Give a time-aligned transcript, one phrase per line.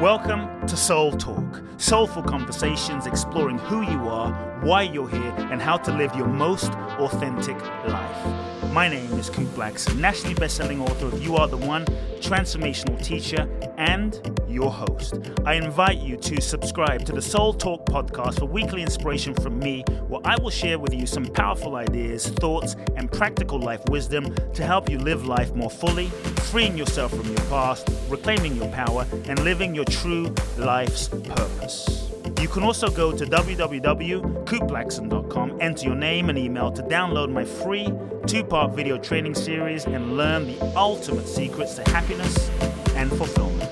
[0.00, 5.76] Welcome to Soul Talk, soulful conversations exploring who you are, why you're here, and how
[5.76, 8.53] to live your most authentic life.
[8.74, 11.84] My name is Kute Blackson, nationally best-selling author of You Are the One,
[12.18, 13.48] transformational teacher,
[13.78, 15.20] and your host.
[15.46, 19.84] I invite you to subscribe to the Soul Talk podcast for weekly inspiration from me,
[20.08, 24.66] where I will share with you some powerful ideas, thoughts, and practical life wisdom to
[24.66, 26.08] help you live life more fully,
[26.50, 32.03] freeing yourself from your past, reclaiming your power, and living your true life's purpose.
[32.40, 37.88] You can also go to www.kuteblackson.com, enter your name and email to download my free
[38.26, 42.50] two part video training series and learn the ultimate secrets to happiness
[42.96, 43.70] and fulfillment.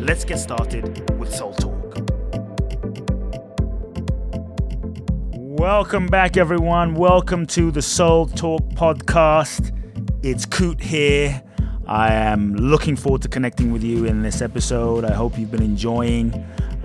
[0.00, 1.74] Let's get started with Soul Talk.
[5.34, 6.94] Welcome back, everyone.
[6.94, 9.72] Welcome to the Soul Talk podcast.
[10.22, 11.42] It's Kute here.
[11.86, 15.04] I am looking forward to connecting with you in this episode.
[15.04, 16.32] I hope you've been enjoying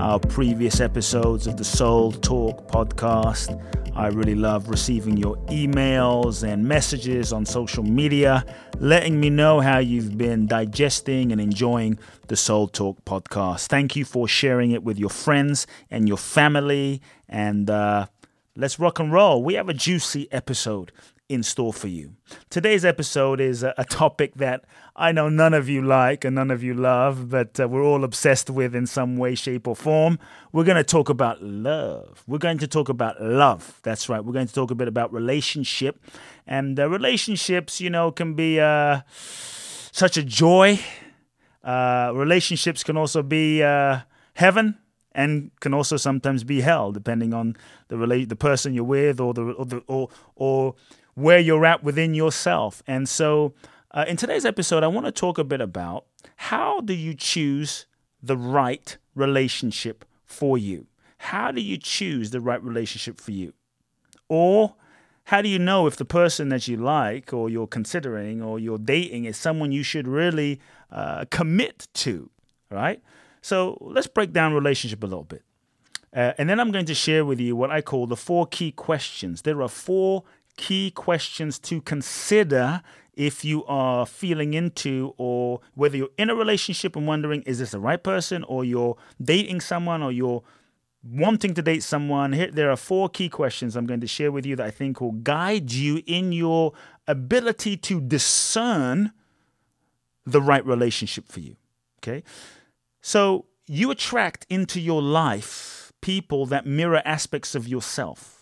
[0.02, 3.56] our previous episodes of the Soul Talk podcast.
[3.96, 8.44] I really love receiving your emails and messages on social media,
[8.80, 12.00] letting me know how you've been digesting and enjoying
[12.30, 13.68] the Soul Talk podcast.
[13.68, 17.00] Thank you for sharing it with your friends and your family.
[17.30, 18.08] And uh,
[18.56, 19.44] let's rock and roll.
[19.44, 20.92] We have a juicy episode
[21.32, 22.14] in store for you.
[22.50, 24.66] Today's episode is a, topic that
[24.98, 28.04] I know none of you like and none of you love, but uh, we're all
[28.04, 30.20] obsessed with in some way, shape, or form.
[30.52, 32.24] We're going to talk about love.
[32.28, 33.80] We're going to talk about love.
[33.84, 34.24] That's right.
[34.24, 36.04] We're going to talk a bit about relationship.
[36.46, 40.80] And uh, relationships, you know, can be uh, such a joy.
[41.64, 44.00] Uh, relationships can also be uh,
[44.34, 44.78] heaven
[45.14, 47.56] and can also sometimes be hell, depending on
[47.90, 50.76] the relate the person you're with or the or the, or, or
[51.16, 52.82] where you're at within yourself.
[52.88, 53.54] And so,
[53.92, 57.86] uh, in today's episode, I want to talk a bit about how do you choose
[58.24, 60.88] the right relationship for you?
[61.18, 63.54] How do you choose the right relationship for you?
[64.30, 64.76] Or
[65.26, 68.78] how do you know if the person that you like or you're considering or you're
[68.78, 70.60] dating is someone you should really
[70.92, 72.30] uh, commit to,
[72.70, 73.02] right?
[73.42, 75.44] So let's break down relationship a little bit.
[76.14, 78.72] Uh, and then I'm going to share with you what I call the four key
[78.72, 79.44] questions.
[79.44, 80.24] There are four
[80.58, 82.82] key questions to consider
[83.14, 87.72] if you are feeling into or whether you're in a relationship and wondering is this
[87.72, 88.44] the right person?
[88.46, 90.44] Or you're dating someone or you're
[91.04, 92.34] wanting to date someone.
[92.34, 95.02] Here there are four key questions i'm going to share with you that i think
[95.02, 96.74] will guide you in your
[97.08, 99.12] ability to discern
[100.26, 101.56] the right relationship for you
[102.02, 102.24] okay?
[103.02, 108.41] So you attract into your life people that mirror aspects of yourself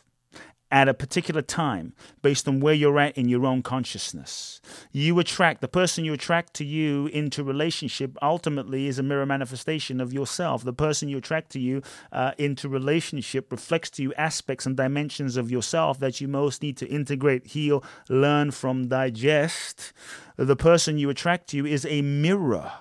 [0.72, 4.62] at a particular time based on where you're at in your own consciousness.
[4.92, 10.00] You attract the person you attract to you into relationship ultimately is a mirror manifestation
[10.00, 10.64] of yourself.
[10.64, 11.82] The person you attract to you
[12.12, 16.78] uh, into relationship reflects to you aspects and dimensions of yourself that you most need
[16.78, 19.92] to integrate, heal, learn from, digest.
[20.38, 22.72] The person you attract to you is a mirror.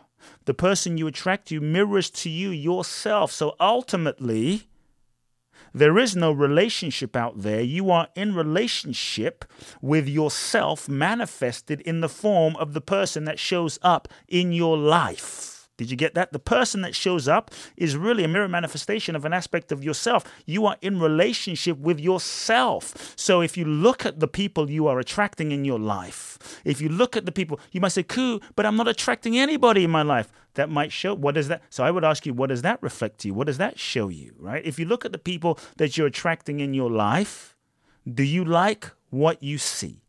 [0.45, 3.33] The person you attract to you mirrors to you yourself.
[3.33, 4.69] So ultimately,
[5.79, 7.61] there is no relationship out there.
[7.61, 9.45] You are in relationship
[9.81, 15.58] with yourself manifested in the form of the person that shows up in your life.
[15.79, 16.33] Did you get that?
[16.33, 20.25] The person that shows up is really a mirror manifestation of an aspect of yourself.
[20.45, 23.15] You are in relationship with yourself.
[23.17, 26.89] So if you look at the people you are attracting in your life, if you
[26.89, 30.03] look at the people, you might say, "Cool, but I'm not attracting anybody in my
[30.03, 31.15] life." That might show.
[31.15, 31.63] What does that?
[31.71, 33.35] So I would ask you, what does that reflect to you?
[33.35, 34.35] What does that show you?
[34.37, 34.65] Right?
[34.67, 37.57] If you look at the people that you're attracting in your life,
[38.13, 40.03] do you like what you see?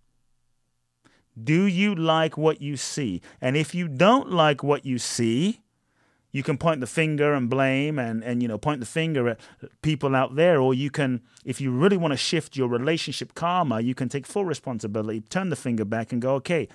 [1.44, 3.22] Do you like what you see?
[3.41, 5.61] And if you don't like what you see,
[6.31, 9.39] you can point the finger and blame and, and you know point the finger at
[9.81, 13.81] people out there or you can if you really want to shift your relationship karma
[13.81, 16.67] you can take full responsibility turn the finger back and go okay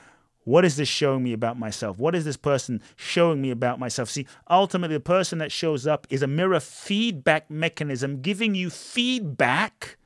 [0.44, 4.10] what is this showing me about myself what is this person showing me about myself
[4.10, 9.96] see ultimately the person that shows up is a mirror feedback mechanism giving you feedback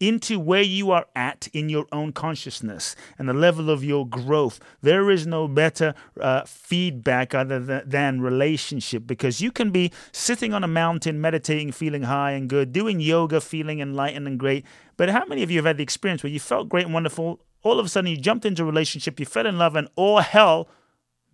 [0.00, 4.60] into where you are at in your own consciousness and the level of your growth.
[4.80, 10.64] There is no better uh, feedback other than, relationship because you can be sitting on
[10.64, 14.64] a mountain, meditating, feeling high and good, doing yoga, feeling enlightened and great.
[14.96, 17.40] But how many of you have had the experience where you felt great and wonderful?
[17.62, 20.20] All of a sudden, you jumped into a relationship, you fell in love, and all
[20.20, 20.68] hell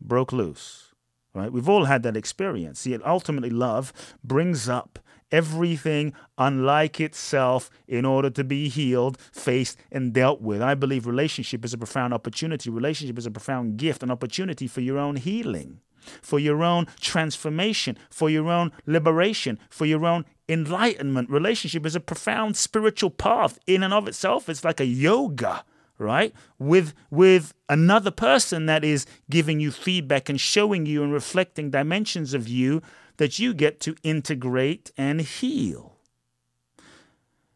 [0.01, 0.93] broke loose.
[1.35, 1.53] Right?
[1.53, 2.81] We've all had that experience.
[2.81, 4.99] See, ultimately, love brings up
[5.31, 10.63] everything unlike itself in order to be healed, faced, and dealt with.
[10.63, 12.71] I believe relationship is a profound opportunity.
[12.71, 15.81] Relationship is a profound gift, an opportunity for your own healing.
[16.23, 21.31] for your own transformation, for your own liberation, for your own enlightenment.
[21.31, 24.49] Relationship is a profound spiritual path in and of itself.
[24.49, 25.65] It's like a yoga
[25.97, 31.71] right with with another person that is giving you feedback and showing you and reflecting
[31.71, 32.83] dimensions of you
[33.17, 35.97] that you get to integrate and heal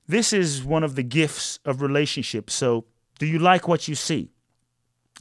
[0.07, 2.85] this is one of the gifts of relationships so
[3.19, 4.31] do you like what you see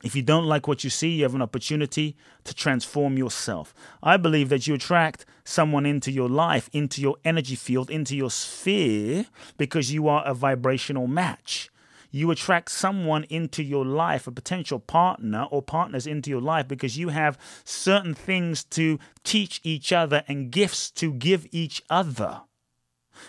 [0.04, 3.74] if you don't like what you see, you have an opportunity to transform yourself.
[4.04, 8.30] I believe that you attract someone into your life, into your energy field, into your
[8.30, 9.26] sphere,
[9.58, 11.72] because you are a vibrational match.
[12.12, 16.98] You attract someone into your life, a potential partner or partners into your life, because
[16.98, 22.42] you have certain things to teach each other and gifts to give each other.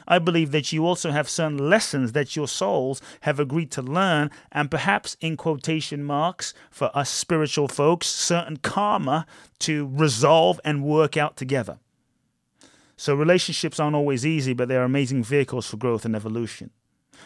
[0.07, 4.31] I believe that you also have certain lessons that your souls have agreed to learn,
[4.53, 9.27] and perhaps in quotation marks for us spiritual folks, certain karma
[9.61, 11.79] to resolve and work out together.
[12.97, 16.71] So, relationships aren't always easy, but they're amazing vehicles for growth and evolution.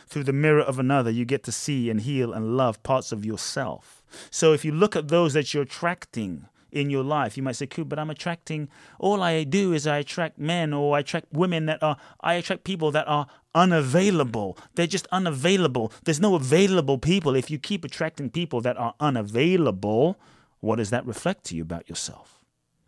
[0.06, 3.24] Through the mirror of another, you get to see and heal and love parts of
[3.24, 4.02] yourself.
[4.30, 7.36] So, if you look at those that you're attracting, in your life.
[7.36, 8.68] You might say, cool, but I'm attracting,
[8.98, 12.64] all I do is I attract men or I attract women that are, I attract
[12.64, 14.56] people that are unavailable.
[14.74, 15.92] They're just unavailable.
[16.04, 17.36] There's no available people.
[17.36, 20.18] If you keep attracting people that are unavailable,
[20.60, 22.41] what does that reflect to you about yourself?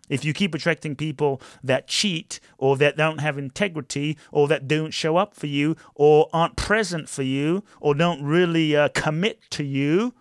[0.08, 4.92] If you keep attracting people that cheat or that don't have integrity or that don't
[4.92, 9.64] show up for you or aren't present for you or don't really uh, commit to
[9.64, 10.14] you,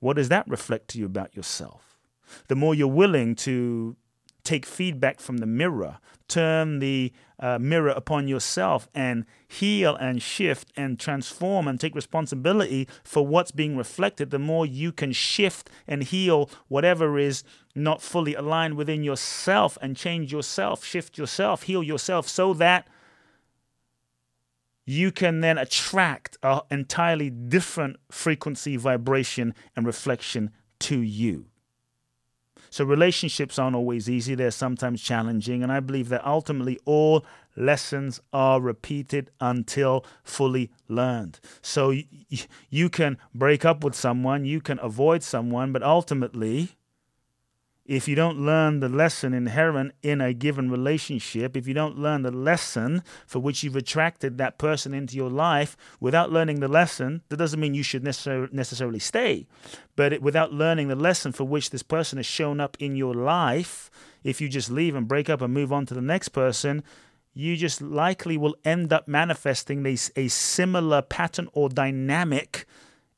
[0.00, 1.94] what does that reflect to you about yourself?
[2.48, 3.96] the more you're willing to
[4.44, 5.98] take feedback from the mirror,
[6.28, 12.86] turn the uh, mirror upon yourself and heal and shift and transform and take responsibility
[13.02, 17.42] for what's being reflected, the more you can shift and heal whatever is
[17.74, 22.86] not fully aligned within yourself and change yourself, shift yourself, heal yourself so that
[24.86, 31.46] you can then attract an entirely different frequency, vibration, and reflection to you.
[32.74, 37.24] So relationships aren't always easy, they're sometimes challenging, and I believe that ultimately all
[37.56, 41.38] lessons are repeated until fully learned.
[41.62, 42.08] So y-
[42.70, 46.70] you can break up with someone, you can avoid someone, but ultimately
[47.86, 52.22] if you don't learn the lesson inherent in a given relationship, if you don't learn
[52.22, 57.22] the lesson for which you've attracted that person into your life, without learning the lesson,
[57.28, 59.46] that doesn't mean you should necessar- necessarily stay.
[59.96, 63.14] But it, without learning the lesson for which this person has shown up in your
[63.14, 63.90] life,
[64.22, 66.82] if you just leave and break up and move on to the next person,
[67.34, 72.64] you just likely will end up manifesting a similar pattern or dynamic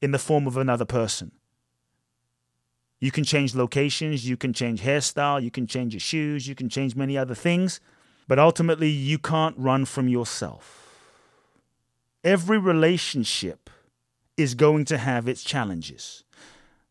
[0.02, 1.30] in the form of another person.
[2.98, 6.68] You can change locations, you can change hairstyle, you can change your shoes, you can
[6.68, 7.80] change many other things,
[8.26, 10.82] but ultimately you can't run from yourself.
[12.24, 13.70] Every relationship
[14.36, 16.24] is going to have its challenges.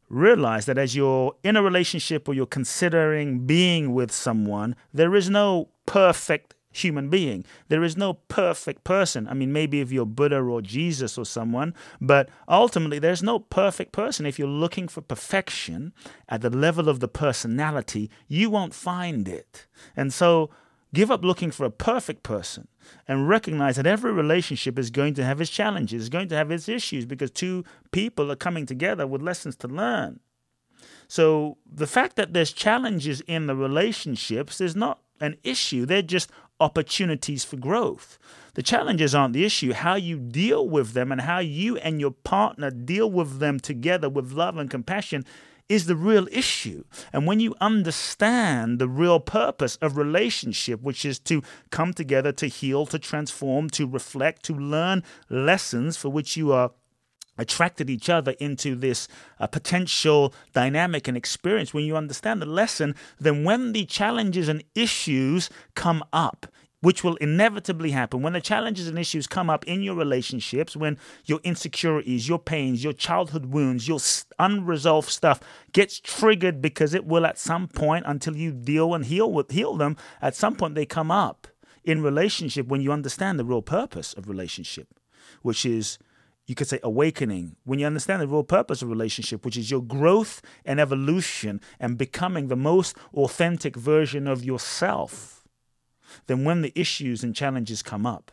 [0.10, 5.30] Realize that as you're in a relationship or you're considering being with someone, there is
[5.30, 7.46] no perfect human being.
[7.70, 9.28] There is no perfect person.
[9.28, 13.92] I mean, maybe if you're Buddha or Jesus or someone, but ultimately, there's no perfect
[13.92, 14.26] person.
[14.26, 15.94] If you're looking for perfection
[16.30, 19.68] at the level of the personality, you won't find it.
[19.96, 20.50] And so,
[20.94, 22.68] give up looking for a perfect person
[23.08, 26.52] and recognize that every relationship is going to have its challenges, is going to have
[26.52, 30.20] its issues because two people are coming together with lessons to learn.
[31.08, 35.86] So the fact that there's challenges in the relationships is not an issue.
[35.86, 38.18] They're just opportunities for growth.
[38.54, 39.74] The challenges aren't the issue.
[39.74, 44.10] How you deal with them and how you and your partner deal with them together
[44.10, 45.26] with love and compassion
[45.68, 46.84] is the real issue.
[47.12, 52.48] And when you understand the real purpose of relationship, which is to come together to
[52.48, 56.72] heal, to transform, to reflect, to learn lessons for which you are
[57.38, 59.08] attracted each other into this
[59.40, 64.64] uh, potential dynamic and experience when you understand the lesson then when the challenges and
[64.76, 66.48] issues come up
[66.82, 70.98] which will inevitably happen when the challenges and issues come up in your relationships when
[71.26, 74.00] your insecurities your pains your childhood wounds your
[74.40, 75.40] unresolved stuff
[75.74, 79.76] gets triggered because it will at some point until you deal and heal with heal
[79.76, 81.48] them at some point they come up
[81.84, 84.88] in relationship when you understand the real purpose of relationship
[85.42, 85.98] which is
[86.46, 89.82] you could say awakening when you understand the real purpose of relationship which is your
[89.82, 95.44] growth and evolution and becoming the most authentic version of yourself
[96.28, 98.32] then when the issues and challenges come up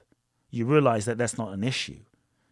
[0.52, 1.98] you realize that that's not an issue.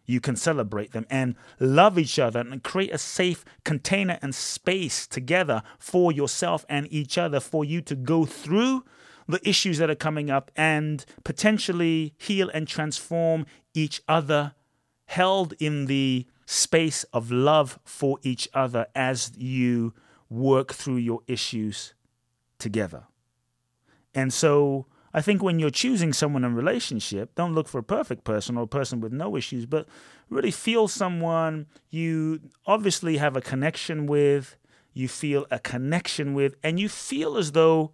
[0.05, 5.07] You can celebrate them and love each other and create a safe container and space
[5.07, 8.83] together for yourself and each other for you to go through
[9.27, 14.55] the issues that are coming up and potentially heal and transform each other,
[15.11, 19.93] held in the space of love for each other as you
[20.29, 21.93] work through your issues
[22.59, 23.03] together.
[24.15, 28.23] And so I think when you're choosing someone in relationship, don't look for a perfect
[28.23, 29.85] person or a person with no issues, but
[30.29, 34.55] really feel someone you obviously have a connection with,
[34.93, 37.91] you feel a connection with, and you feel as though,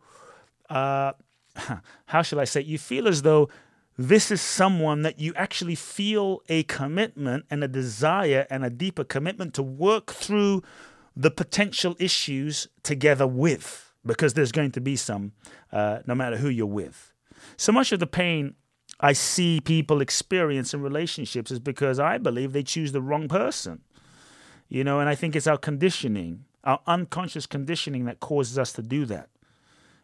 [0.69, 1.13] uh,
[2.05, 3.49] how shall I say, you feel as though
[3.97, 9.03] this is someone that you actually feel a commitment and a desire and a deeper
[9.03, 10.61] commitment to work through
[11.15, 15.31] the potential issues together with, because there's going to be some,
[15.71, 17.11] uh, no matter who you're with.
[17.57, 18.53] So much of the pain
[18.99, 23.81] I see people experience in relationships is because I believe they choose the wrong person.
[24.69, 28.81] You know, and I think it's our conditioning, our unconscious conditioning that causes us to
[28.81, 29.29] do that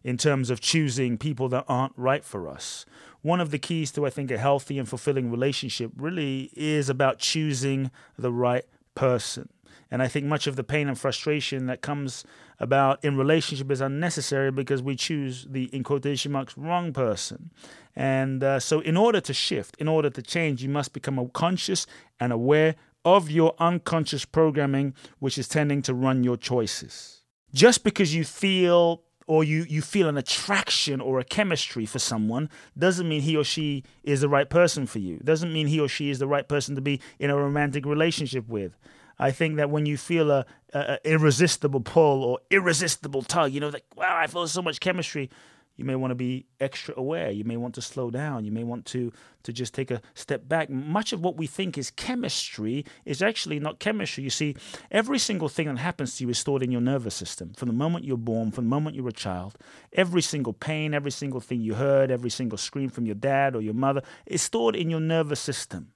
[0.03, 2.85] in terms of choosing people that aren't right for us.
[3.23, 7.19] One of the keys to, I think, a healthy and fulfilling relationship really is about
[7.19, 8.65] choosing the right
[8.95, 9.49] person.
[9.89, 12.25] And I think much of the pain and frustration that comes
[12.59, 17.51] about in relationship is unnecessary because we choose the, in quotation marks, wrong person.
[17.95, 21.85] And uh, so, in order to shift, in order to change, you must become conscious
[22.19, 22.75] and aware
[23.05, 27.21] of your unconscious programming, which is tending to run your choices.
[27.53, 32.49] Just because you feel or you, you feel an attraction or a chemistry for someone
[32.77, 35.19] doesn't mean he or she is the right person for you.
[35.23, 38.47] Doesn't mean he or she is the right person to be in a romantic relationship
[38.47, 38.75] with.
[39.19, 43.69] I think that when you feel a, a, irresistible pull or irresistible tug, you know,
[43.69, 45.29] like wow, I feel so much chemistry
[45.75, 47.31] you may want to be extra aware.
[47.31, 48.45] You may want to slow down.
[48.45, 49.11] You may want to
[49.43, 50.69] to just take a step back.
[50.69, 54.23] Much of what we think is chemistry is actually not chemistry.
[54.23, 54.55] You see
[54.91, 57.53] every single thing that happens to you is stored in your nervous system.
[57.53, 59.57] From the moment you're born from the moment you're a child
[59.93, 63.61] every single pain every single thing you heard every single scream from your dad or
[63.61, 65.93] your mother is stored in your nervous system.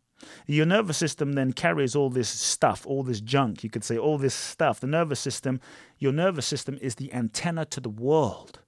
[0.47, 4.17] Your nervous system then carries all this stuff, all this junk, you could say, all
[4.17, 4.79] this stuff.
[4.79, 5.61] The nervous system,
[5.99, 8.59] your nervous system is the antenna to the world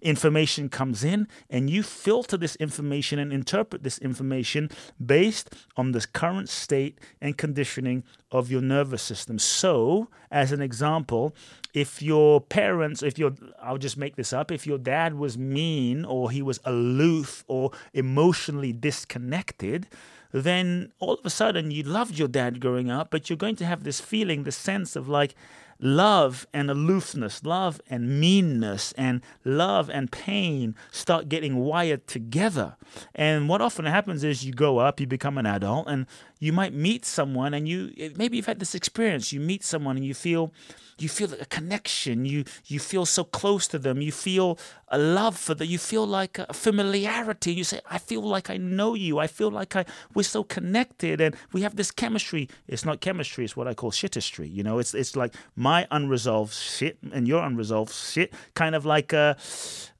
[0.00, 4.70] information comes in and you filter this information and interpret this information
[5.04, 9.38] based on the current state and conditioning of your nervous system.
[9.38, 11.34] So, as an example,
[11.72, 16.04] if your parents, if your, I'll just make this up, if your dad was mean
[16.04, 19.86] or he was aloof or emotionally disconnected,
[20.32, 23.64] then all of a sudden you loved your dad growing up, but you're going to
[23.64, 25.34] have this feeling, the sense of like,
[25.80, 32.76] love and aloofness, love and meanness, and love and pain start getting wired together.
[33.14, 36.06] And what often happens is you grow up, you become an adult, and
[36.38, 39.32] you might meet someone, and you maybe you've had this experience.
[39.32, 40.52] You meet someone, and you feel
[40.98, 42.24] you feel a connection.
[42.24, 44.00] You you feel so close to them.
[44.00, 45.68] You feel a love for them.
[45.68, 47.52] You feel like a familiarity.
[47.52, 49.18] You say, "I feel like I know you.
[49.18, 53.44] I feel like I we're so connected, and we have this chemistry." It's not chemistry.
[53.44, 54.52] It's what I call shittistry.
[54.52, 59.12] You know, it's it's like my unresolved shit and your unresolved shit, kind of like
[59.12, 59.34] uh,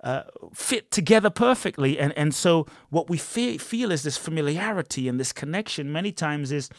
[0.02, 0.22] uh,
[0.54, 1.98] fit together perfectly.
[1.98, 5.92] And and so what we feel feel is this familiarity and this connection.
[5.92, 6.70] Many times is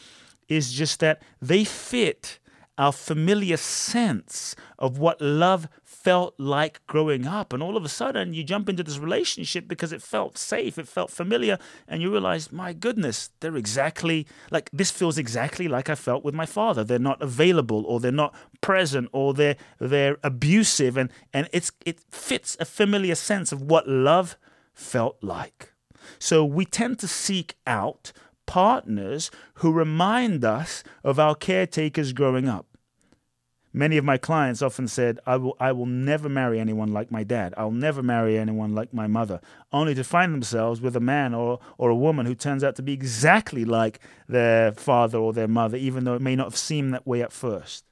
[0.48, 2.38] is just that they fit
[2.80, 7.52] our familiar sense of what love felt like growing up.
[7.52, 10.88] And all of a sudden, you jump into this relationship because it felt safe, it
[10.88, 15.94] felt familiar, and you realize, my goodness, they're exactly like this feels exactly like I
[15.94, 16.82] felt with my father.
[16.82, 22.00] They're not available, or they're not present, or they're they're abusive, and and it's it
[22.10, 24.38] fits a familiar sense of what love
[24.72, 25.74] felt like.
[26.18, 28.12] So we tend to seek out
[28.50, 32.66] partners who remind us of our caretakers growing up.
[33.72, 37.22] Many of my clients often said, I will, I will never marry anyone like my
[37.22, 37.54] dad.
[37.56, 39.40] I'll never marry anyone like my mother,
[39.72, 42.82] only to find themselves with a man or, or a woman who turns out to
[42.82, 46.92] be exactly like their father or their mother, even though it may not have seemed
[46.92, 47.84] that way at first.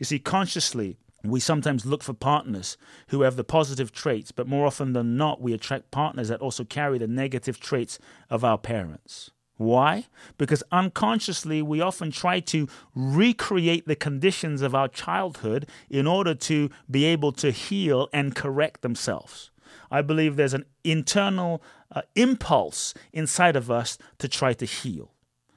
[0.00, 2.76] You see, consciously, we sometimes look for partners
[3.10, 6.64] who have the positive traits, but more often than not, we attract partners that also
[6.64, 9.30] carry the negative traits of our parents.
[9.62, 10.06] Why?
[10.38, 16.70] Because unconsciously, we often try to recreate the conditions of our childhood in order to
[16.90, 19.50] be able to heal and correct themselves.
[19.90, 25.12] I believe there's an internal uh, impulse inside of us to try to heal.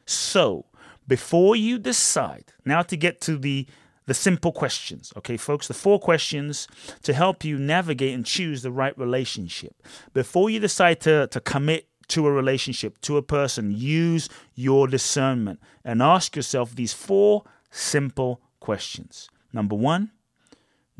[0.06, 0.66] So,
[1.08, 3.68] before you decide, now to get to the
[4.08, 5.12] the simple questions.
[5.18, 6.68] Okay, folks, the four questions
[7.02, 9.82] to help you navigate and choose the right relationship.
[10.14, 15.60] Before you decide to, to commit to a relationship, to a person, use your discernment
[15.84, 19.30] and ask yourself these four simple questions.
[19.54, 20.12] Number one,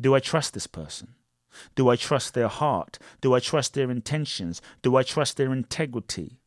[0.00, 1.14] do I trust this person?
[1.74, 2.98] Do I trust their heart?
[3.20, 4.60] Do I trust their intentions?
[4.82, 6.38] Do I trust their integrity?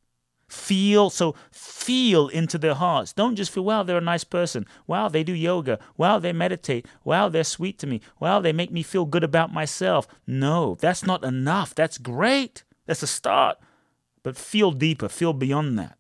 [0.48, 3.14] Feel, so feel into their hearts.
[3.14, 4.66] Don't just feel, wow, they're a nice person.
[4.88, 5.78] Wow, they do yoga.
[5.96, 6.88] Wow, they meditate.
[7.04, 8.02] Wow, they're sweet to me.
[8.20, 10.08] Wow, they make me feel good about myself.
[10.26, 11.76] No, that's not enough.
[11.76, 12.64] That's great.
[12.88, 13.60] That's a start.
[14.30, 15.98] But feel deeper, feel beyond that.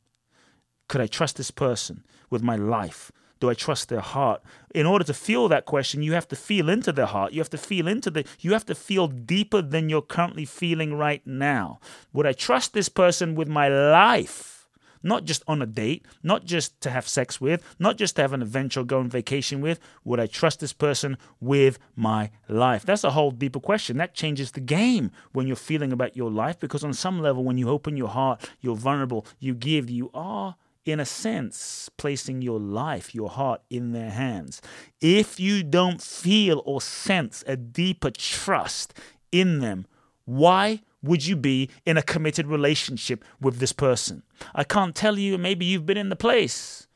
[0.87, 3.11] Could I trust this person with my life?
[3.39, 4.43] Do I trust their heart?
[4.75, 7.33] In order to feel that question, you have to feel into their heart.
[7.33, 10.93] You have to feel into the, you have to feel deeper than you're currently feeling
[10.93, 11.79] right now.
[12.13, 14.58] Would I trust this person with my life?
[15.01, 18.33] Not just on a date, not just to have sex with, not just to have
[18.33, 19.79] an adventure go on vacation with.
[20.03, 22.85] Would I trust this person with my life?
[22.85, 23.97] That's a whole deeper question.
[23.97, 27.57] That changes the game when you're feeling about your life because, on some level, when
[27.57, 32.59] you open your heart, you're vulnerable, you give, you are in a sense, placing your
[32.59, 34.61] life, your heart in their hands.
[35.01, 38.93] If you don't feel or sense a deeper trust
[39.31, 39.85] in them,
[40.25, 44.23] why would you be in a committed relationship with this person?
[44.53, 46.87] I can't tell you, maybe you've been in the place.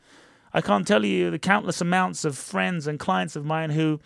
[0.53, 3.99] I can't tell you the countless amounts of friends and clients of mine who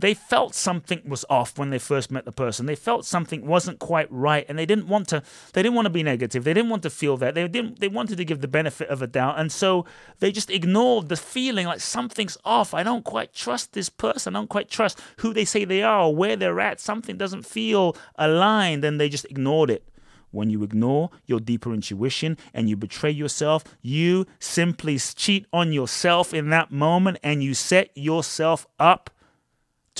[0.00, 2.66] they felt something was off when they first met the person.
[2.66, 5.22] They felt something wasn't quite right, and they didn't want to.
[5.52, 6.44] They didn't want to be negative.
[6.44, 7.34] They didn't want to feel that.
[7.34, 7.80] They didn't.
[7.80, 9.84] They wanted to give the benefit of a doubt, and so
[10.18, 12.74] they just ignored the feeling like something's off.
[12.74, 14.34] I don't quite trust this person.
[14.34, 16.80] I don't quite trust who they say they are or where they're at.
[16.80, 19.84] Something doesn't feel aligned, and they just ignored it.
[20.32, 26.32] When you ignore your deeper intuition and you betray yourself, you simply cheat on yourself
[26.32, 29.10] in that moment and you set yourself up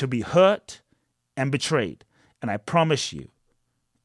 [0.00, 0.80] to be hurt
[1.36, 2.06] and betrayed.
[2.40, 3.28] And I promise you,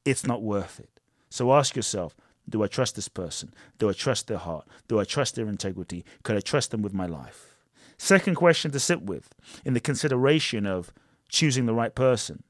[0.04, 1.00] it's not worth it.
[1.30, 2.14] So ask yourself
[2.50, 3.54] do I trust this person?
[3.80, 4.68] Do I trust their heart?
[4.90, 6.04] Do I trust their integrity?
[6.24, 7.56] Could I trust them with my life?
[7.98, 9.30] Second question to sit with
[9.64, 10.92] in the consideration of
[11.30, 12.44] choosing the right person.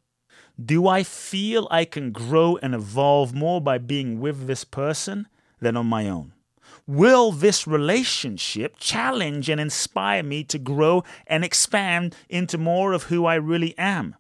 [0.60, 5.28] Do I feel I can grow and evolve more by being with this person
[5.62, 6.34] than on my own?
[6.88, 13.26] Will this relationship challenge and inspire me to grow and expand into more of who
[13.26, 14.16] I really am?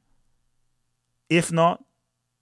[1.29, 1.83] If not,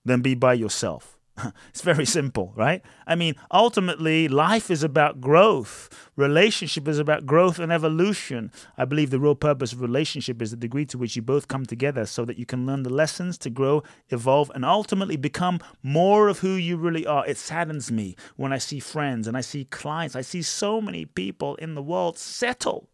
[0.05, 1.17] then be by yourself.
[1.69, 2.82] it's very simple, right?
[3.08, 5.89] I mean, ultimately, life is about growth.
[6.15, 8.52] Relationship is about growth and evolution.
[8.78, 11.65] I believe the real purpose of relationship is the degree to which you both come
[11.65, 16.28] together so that you can learn the lessons to grow, evolve, and ultimately become more
[16.28, 17.26] of who you really are.
[17.26, 20.15] It saddens me when I see friends and I see clients.
[20.15, 22.89] I see so many people in the world settle.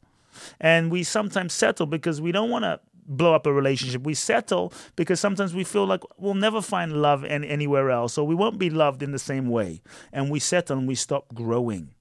[0.61, 4.03] And we sometimes settle because we don't want to blow up a relationship.
[4.03, 8.23] We settle because sometimes we feel like we'll never find love any, anywhere else, so
[8.23, 9.81] we won't be loved in the same way.
[10.13, 11.95] And we settle and we stop growing.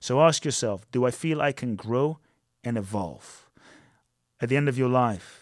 [0.00, 2.18] So ask yourself do I feel I can grow
[2.62, 3.50] and evolve?
[4.40, 5.40] At the end of your life,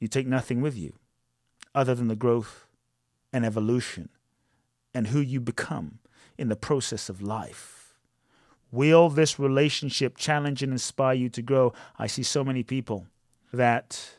[0.00, 0.94] you take nothing with you
[1.74, 2.66] other than the growth
[3.32, 4.08] and evolution
[4.94, 5.98] and who you become
[6.36, 7.94] in the process of life.
[8.70, 11.72] Will this relationship challenge and inspire you to grow?
[11.98, 13.06] I see so many people
[13.52, 14.16] that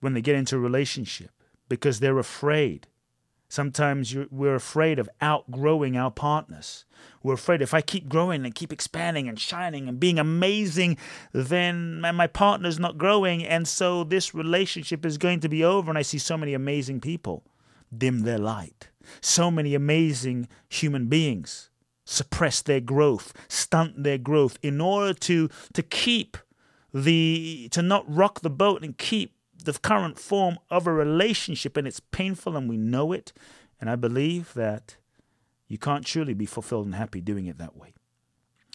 [0.00, 1.30] when they get into a relationship
[1.68, 2.86] because they're afraid.
[3.48, 6.86] Sometimes we're afraid of outgrowing our partners.
[7.22, 10.96] We're afraid if I keep growing and keep expanding and shining and being amazing,
[11.32, 13.44] then my partner's not growing.
[13.44, 15.90] And so this relationship is going to be over.
[15.90, 17.44] And I see so many amazing people
[17.96, 18.88] dim their light.
[19.20, 21.68] So many amazing human beings
[22.04, 26.36] suppress their growth, stunt their growth in order to, to keep
[26.92, 31.86] the to not rock the boat and keep the current form of a relationship and
[31.86, 33.32] it's painful and we know it.
[33.80, 34.96] And i believe that
[35.68, 37.94] you can't truly be fulfilled and happy doing it that way.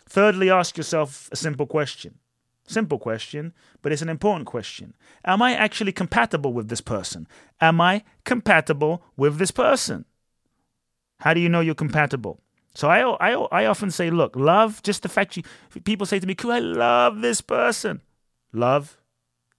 [0.10, 2.20] Thirdly ask yourself a simple question.
[2.68, 4.96] Simple question but it's an important question.
[5.24, 7.28] Am i actually compatible with this person?
[7.62, 10.06] Am i compatible with this person?
[11.20, 12.42] How do you know you're compatible?
[12.78, 15.42] So I, I, I often say, look, love, just the fact you,
[15.84, 18.02] people say to me, I love this person.
[18.58, 18.98] Love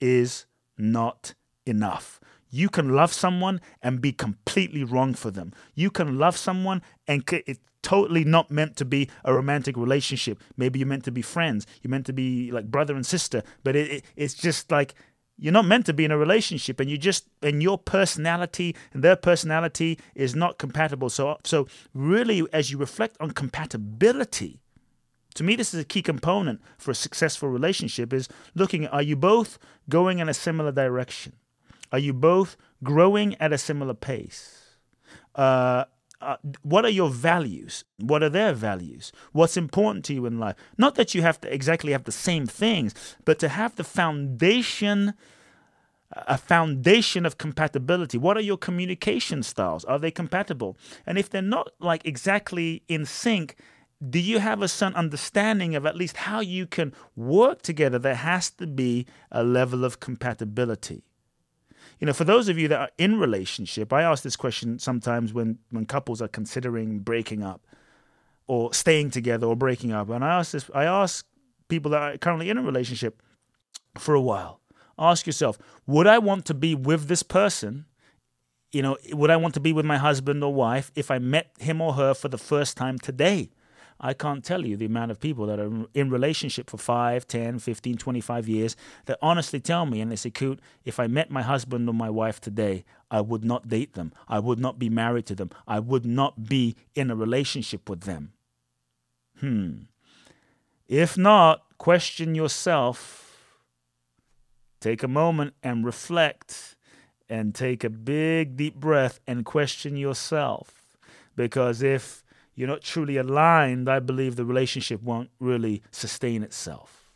[0.00, 1.34] is not
[1.66, 2.20] enough.
[2.50, 5.52] You can love someone and be completely wrong for them.
[5.74, 10.42] You can love someone and it's totally not meant to be a romantic relationship.
[10.56, 11.66] Maybe you're meant to be friends.
[11.82, 13.42] You're meant to be like brother and sister.
[13.64, 14.94] But it, it, it's just like
[15.38, 19.04] you're not meant to be in a relationship and you just and your personality and
[19.04, 24.58] their personality is not compatible so so really as you reflect on compatibility
[25.38, 29.02] to me, this is a key component for a successful relationship is looking at are
[29.02, 29.56] you both
[29.88, 31.32] going in a similar direction?
[31.92, 34.74] Are you both growing at a similar pace?
[35.36, 35.84] Uh,
[36.20, 37.84] uh, what are your values?
[37.98, 39.12] What are their values?
[39.30, 40.56] What's important to you in life?
[40.76, 42.92] Not that you have to exactly have the same things,
[43.24, 45.14] but to have the foundation
[46.10, 48.16] a foundation of compatibility.
[48.16, 49.84] What are your communication styles?
[49.84, 50.78] Are they compatible?
[51.04, 53.56] And if they're not like exactly in sync,
[54.06, 57.98] do you have a certain understanding of at least how you can work together?
[57.98, 61.02] There has to be a level of compatibility.
[61.98, 65.32] You know, for those of you that are in relationship, I ask this question sometimes
[65.32, 67.66] when, when couples are considering breaking up
[68.46, 70.08] or staying together or breaking up.
[70.10, 71.26] And I ask this I ask
[71.68, 73.20] people that are currently in a relationship
[73.96, 74.60] for a while
[74.98, 77.86] ask yourself would I want to be with this person?
[78.72, 81.52] You know, would I want to be with my husband or wife if I met
[81.58, 83.50] him or her for the first time today?
[84.00, 87.58] I can't tell you the amount of people that are in relationship for 5, 10,
[87.58, 91.42] 15, 25 years that honestly tell me and they say, Kute, if I met my
[91.42, 94.12] husband or my wife today, I would not date them.
[94.28, 95.50] I would not be married to them.
[95.66, 98.32] I would not be in a relationship with them.
[99.40, 99.72] Hmm.
[100.86, 103.28] If not, question yourself
[104.80, 106.76] Take a moment and reflect
[107.28, 110.96] and take a big deep breath and question yourself.
[111.34, 112.22] Because if
[112.58, 117.12] you're not truly aligned, I believe the relationship won't really sustain itself.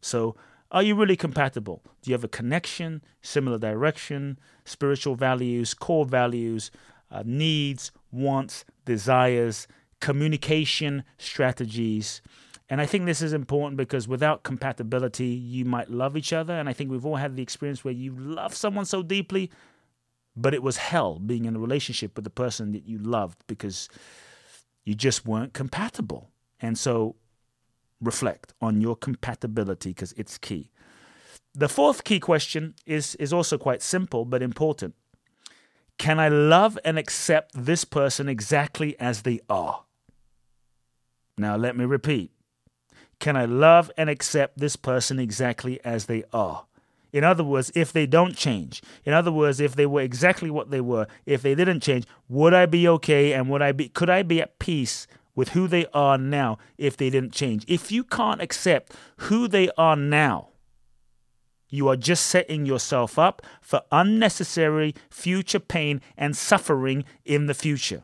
[0.00, 0.34] So,
[0.72, 1.84] are you really compatible?
[2.02, 6.72] Do you have a connection, similar direction, spiritual values, core values,
[7.12, 9.68] uh, needs, wants, desires,
[10.00, 12.20] communication strategies?
[12.68, 16.54] And I think this is important because without compatibility, you might love each other.
[16.54, 19.48] And I think we've all had the experience where you love someone so deeply,
[20.34, 23.88] but it was hell being in a relationship with the person that you loved because
[24.90, 26.32] you just weren't compatible.
[26.58, 27.14] And so
[28.00, 30.72] reflect on your compatibility because it's key.
[31.54, 34.96] The fourth key question is, is also quite simple but important.
[35.96, 39.84] Can I love and accept this person exactly as they are?
[41.38, 42.32] Now, let me repeat
[43.20, 46.64] can I love and accept this person exactly as they are?
[47.12, 48.82] In other words, if they don't change.
[49.04, 52.54] In other words, if they were exactly what they were, if they didn't change, would
[52.54, 55.86] I be okay and would I be could I be at peace with who they
[55.94, 57.64] are now if they didn't change?
[57.66, 60.48] If you can't accept who they are now,
[61.68, 68.02] you are just setting yourself up for unnecessary future pain and suffering in the future.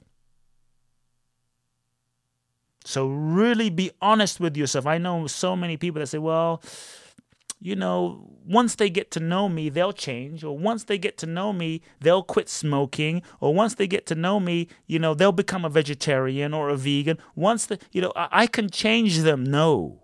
[2.85, 4.87] So really be honest with yourself.
[4.87, 6.63] I know so many people that say, well,
[7.61, 11.27] you know, once they get to know me, they'll change, or once they get to
[11.27, 15.33] know me, they'll quit smoking, or once they get to know me, you know, they'll
[15.33, 17.19] become a vegetarian or a vegan.
[17.35, 19.43] Once the, you know, I, I can change them.
[19.43, 20.03] No.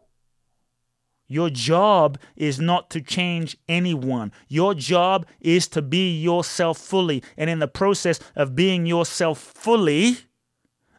[1.29, 4.33] Your job is not to change anyone.
[4.49, 7.23] Your job is to be yourself fully.
[7.39, 10.19] And in the process of being yourself fully,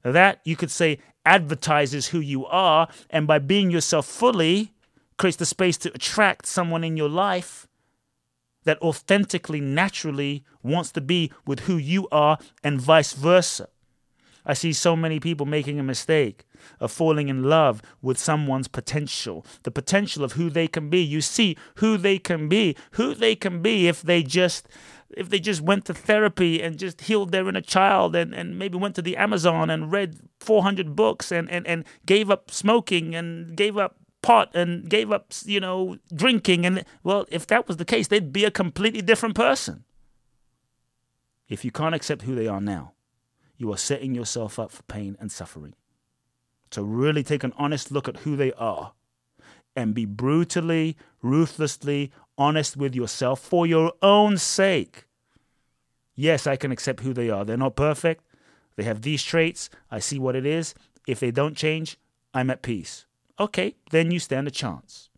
[0.03, 4.72] that you could say advertises who you are, and by being yourself fully,
[5.17, 7.67] creates the space to attract someone in your life
[8.63, 13.67] that authentically, naturally wants to be with who you are, and vice versa.
[14.45, 16.45] I see so many people making a mistake
[16.79, 20.99] of falling in love with someone's potential, the potential of who they can be.
[20.99, 24.67] You see who they can be, who they can be if they just
[25.15, 28.77] if they just went to therapy and just healed their inner child and, and maybe
[28.79, 33.55] went to the Amazon and read 400 books and, and, and gave up smoking and
[33.55, 36.65] gave up pot and gave up, you know, drinking.
[36.65, 39.83] And well, if that was the case, they'd be a completely different person.
[41.47, 42.93] If you can't accept who they are now,
[43.57, 45.75] you are setting yourself up for pain and suffering.
[46.71, 48.93] So really take an honest look at who they are
[49.75, 55.05] and be brutally, ruthlessly honest with yourself for your own sake.
[56.15, 57.45] Yes, I can accept who they are.
[57.45, 58.23] They're not perfect.
[58.75, 59.69] They have these traits.
[59.91, 60.73] I see what it is.
[61.07, 61.97] If they don't change,
[62.33, 63.05] I'm at peace.
[63.39, 65.09] Okay, then you stand a chance.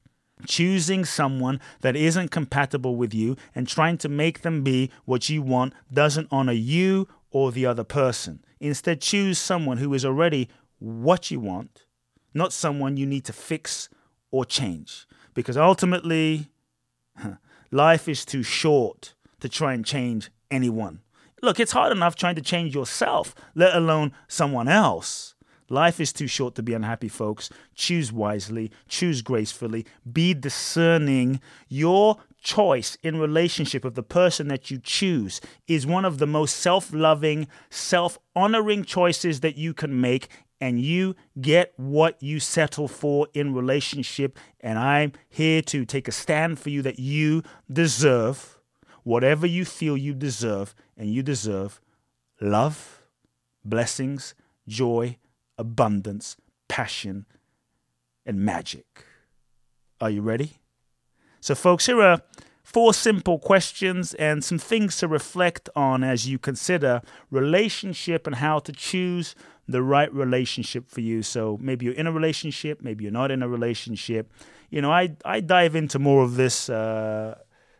[0.47, 5.41] Choosing someone that isn't compatible with you and trying to make them be what you
[5.41, 8.43] want doesn't honor you or the other person.
[8.59, 10.49] Instead, choose someone who is already
[10.79, 11.85] what you want,
[12.33, 13.89] not someone you need to fix
[14.31, 15.05] or change.
[15.33, 16.49] Because ultimately,
[17.71, 21.01] life is too short to try and change anyone.
[21.41, 25.34] Look, it's hard enough trying to change yourself, let alone someone else.
[25.69, 27.49] Life is too short to be unhappy, folks.
[27.73, 31.39] Choose wisely, choose gracefully, be discerning.
[31.67, 36.57] Your choice in relationship with the person that you choose is one of the most
[36.57, 40.27] self loving, self honoring choices that you can make
[40.61, 46.11] and you get what you settle for in relationship and I'm here to take a
[46.11, 48.59] stand for you that you deserve
[49.03, 51.81] whatever you feel you deserve and you deserve
[52.39, 53.01] love,
[53.63, 54.33] blessings,
[54.67, 55.17] joy,
[55.57, 56.37] abundance,
[56.67, 57.25] passion,
[58.25, 59.05] and magic.
[60.01, 60.57] Are you ready?
[61.39, 62.21] So, folks, here are
[62.63, 68.59] four simple questions and some things to reflect on as you consider relationship and how
[68.59, 69.35] to choose
[69.67, 71.21] the right relationship for you.
[71.21, 74.31] So maybe you're in a relationship, maybe you're not in a relationship.
[74.69, 77.35] You know, I I dive into more of this uh,